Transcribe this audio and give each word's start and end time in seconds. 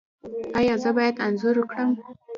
ایا 0.59 0.75
زه 0.83 0.89
باید 0.97 1.15
انځور 1.25 1.57
کړم؟ 1.71 1.89